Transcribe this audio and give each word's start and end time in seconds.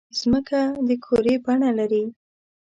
مځکه 0.31 0.59
د 0.87 0.89
کُرې 1.05 1.35
بڼه 1.45 1.69
لري. 1.79 2.03